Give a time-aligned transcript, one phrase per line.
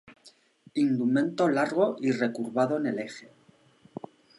[0.73, 3.29] Indumento largo y recurvado en el eje.